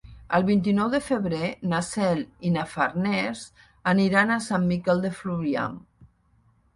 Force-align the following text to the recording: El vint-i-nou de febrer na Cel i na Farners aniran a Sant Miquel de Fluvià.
El 0.35 0.43
vint-i-nou 0.45 0.87
de 0.93 0.99
febrer 1.07 1.49
na 1.73 1.81
Cel 1.89 2.23
i 2.49 2.49
na 2.55 2.63
Farners 2.71 3.43
aniran 3.93 4.33
a 4.33 4.39
Sant 4.47 4.65
Miquel 4.71 5.05
de 5.05 5.13
Fluvià. 5.19 5.67